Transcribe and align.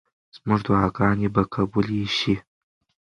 زموږ 0.37 0.59
دعاګانې 0.67 1.27
به 1.33 1.43
قبولې 1.53 2.01
شي. 2.17 2.35